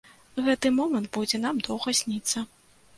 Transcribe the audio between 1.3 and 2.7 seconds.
нам доўга сніцца.